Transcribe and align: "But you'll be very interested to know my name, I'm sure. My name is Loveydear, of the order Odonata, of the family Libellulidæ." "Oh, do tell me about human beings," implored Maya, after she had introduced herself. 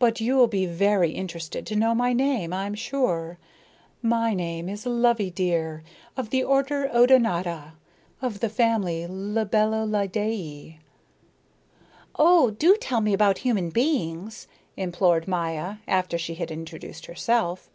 "But 0.00 0.20
you'll 0.20 0.48
be 0.48 0.66
very 0.66 1.12
interested 1.12 1.64
to 1.66 1.76
know 1.76 1.94
my 1.94 2.12
name, 2.12 2.52
I'm 2.52 2.74
sure. 2.74 3.38
My 4.02 4.34
name 4.34 4.68
is 4.68 4.84
Loveydear, 4.84 5.84
of 6.16 6.30
the 6.30 6.42
order 6.42 6.90
Odonata, 6.92 7.74
of 8.20 8.40
the 8.40 8.48
family 8.48 9.06
Libellulidæ." 9.08 10.78
"Oh, 12.16 12.50
do 12.50 12.76
tell 12.80 13.00
me 13.00 13.12
about 13.12 13.38
human 13.38 13.70
beings," 13.70 14.48
implored 14.76 15.28
Maya, 15.28 15.76
after 15.86 16.18
she 16.18 16.34
had 16.34 16.50
introduced 16.50 17.06
herself. 17.06 17.70